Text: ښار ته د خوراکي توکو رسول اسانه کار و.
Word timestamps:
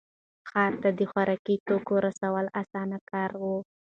ښار 0.49 0.71
ته 0.81 0.89
د 0.99 1.01
خوراکي 1.11 1.55
توکو 1.67 1.95
رسول 2.07 2.45
اسانه 2.61 2.97
کار 3.11 3.31
و. 3.41 3.43